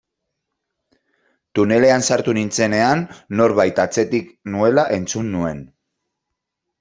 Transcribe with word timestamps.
Tunelean 1.57 2.05
sartu 2.15 2.33
nintzenean 2.37 3.03
norbait 3.41 3.81
atzetik 3.83 4.31
nuela 4.55 4.87
entzun 4.97 5.31
nuen. 5.35 5.61